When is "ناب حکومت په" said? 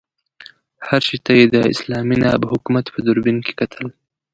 2.23-2.99